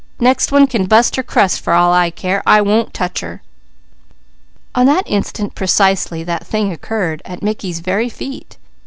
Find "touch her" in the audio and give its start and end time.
2.91-3.43